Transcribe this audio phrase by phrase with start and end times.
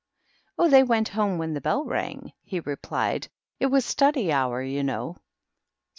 [0.57, 3.27] "Oh, they went home when the bell rang," he replied;"
[3.59, 5.17] it was study hour, you know."